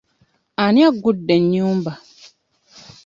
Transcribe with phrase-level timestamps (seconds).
[0.63, 1.93] Ani aggudde ennyumba?